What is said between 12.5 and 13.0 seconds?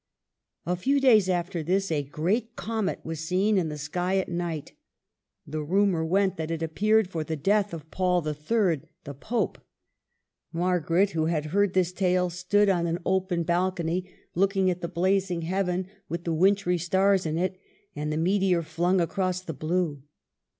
on an